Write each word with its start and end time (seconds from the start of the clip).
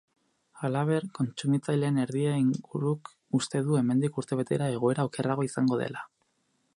Halaber, 0.61 1.03
kontsumitzaileen 1.17 1.99
erdia 2.05 2.31
inguruk 2.45 3.13
uste 3.41 3.63
du 3.67 3.79
hemendik 3.81 4.17
urtebetera 4.23 4.73
egoera 4.79 5.09
okerragoa 5.11 5.49
izango 5.53 5.81
dela. 5.87 6.07